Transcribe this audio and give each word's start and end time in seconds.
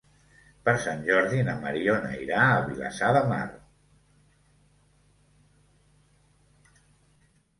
Per 0.67 0.73
Sant 0.83 1.01
Jordi 1.09 1.41
na 1.49 1.53
Mariona 1.65 2.13
irà 2.27 2.39
a 2.45 2.63
Vilassar 2.69 3.11
de 3.17 3.21
Mar. 3.33 3.45